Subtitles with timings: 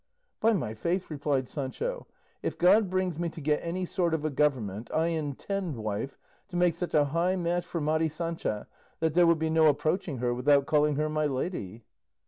[0.39, 2.07] "By my faith," replied Sancho,
[2.41, 6.55] "if God brings me to get any sort of a government, I intend, wife, to
[6.55, 8.65] make such a high match for Mari Sancha
[8.99, 11.83] that there will be no approaching her without calling her 'my lady."